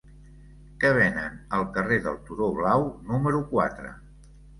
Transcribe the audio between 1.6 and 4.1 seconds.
carrer del Turó Blau número quatre?